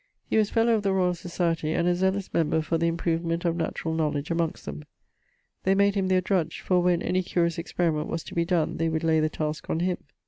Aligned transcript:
He 0.31 0.37
was 0.37 0.49
fellowe 0.49 0.73
of 0.73 0.81
the 0.81 0.93
Royall 0.93 1.13
Societie, 1.13 1.77
and 1.77 1.87
a 1.87 1.93
zealous 1.93 2.33
member 2.33 2.63
for 2.63 2.75
the 2.79 2.87
improvement 2.87 3.45
of 3.45 3.55
naturall 3.55 3.93
knowledge 3.93 4.31
amongst 4.31 4.65
them. 4.65 4.83
They 5.63 5.75
made 5.75 5.93
him 5.93 6.07
their 6.07 6.21
drudge, 6.21 6.61
for 6.61 6.81
when 6.81 7.03
any 7.03 7.21
curious 7.21 7.59
experiment 7.59 8.07
was 8.07 8.23
to 8.23 8.33
be 8.33 8.43
donne 8.43 8.77
they 8.77 8.89
would 8.89 9.03
lay 9.03 9.19
the 9.19 9.29
taske 9.29 9.69
on 9.69 9.81
him. 9.81 9.99